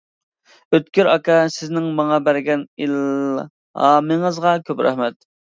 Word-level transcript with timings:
ئۆتكۈر 0.77 1.09
ئاكا 1.11 1.35
سىزنىڭ 1.55 1.89
ماڭا 1.99 2.17
بەرگەن 2.29 2.65
ئىلھامىڭىزغا 2.87 4.57
كۆپ 4.73 4.85
رەھمەت. 4.91 5.23